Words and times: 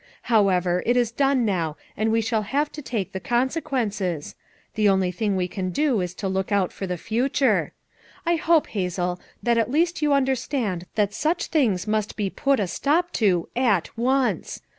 However, 0.33 0.81
it 0.87 0.97
is 0.97 1.11
done 1.11 1.45
now 1.45 1.77
and 1.95 2.11
we 2.11 2.21
shall 2.21 2.41
have 2.41 2.71
to 2.71 2.81
take 2.81 3.11
the 3.11 3.19
consequences; 3.19 4.33
the 4.73 4.89
only 4.89 5.11
thing 5.11 5.35
we 5.35 5.47
can 5.47 5.69
do 5.69 6.01
is 6.01 6.15
to 6.15 6.27
look 6.27 6.51
out 6.51 6.71
for 6.73 6.87
the 6.87 6.97
future. 6.97 7.71
I 8.25 8.35
hope, 8.37 8.65
Hazel, 8.65 9.19
that 9.43 9.59
at 9.59 9.69
least 9.69 10.01
you 10.01 10.11
understand 10.11 10.87
that 10.95 11.13
such 11.13 11.51
doings 11.51 11.85
must 11.85 12.17
FOUB 12.17 12.31
MOTHERS 12.31 12.33
AT 12.33 12.33
CHAUTAUQUA 12.33 12.41
237 12.41 12.41
be 12.41 12.41
put 12.41 12.59
a 12.59 12.67
stop 12.67 13.11
to 13.13 13.49
at 13.55 13.95
once. 13.95 14.61